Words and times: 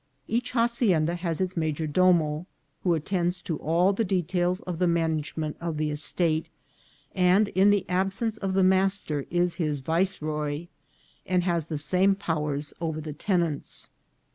Each 0.27 0.53
hacienda 0.53 1.13
has 1.13 1.39
its 1.39 1.55
major 1.55 1.85
domo, 1.85 2.47
who 2.81 2.95
attends 2.95 3.39
to 3.41 3.57
all 3.59 3.93
the 3.93 4.03
details 4.03 4.59
of 4.61 4.79
the 4.79 4.87
managemenj 4.87 5.53
of 5.61 5.77
the 5.77 5.91
estate, 5.91 6.47
and 7.13 7.49
in 7.49 7.69
the 7.69 7.87
absence 7.87 8.37
of 8.37 8.55
the 8.55 8.63
master 8.63 9.27
is 9.29 9.57
his 9.61 9.77
viceroy, 9.77 10.65
and 11.23 11.43
has 11.43 11.67
the 11.67 11.77
same 11.77 12.15
powers 12.15 12.73
over 12.81 12.99
the 12.99 13.13
tenants. 13.13 13.91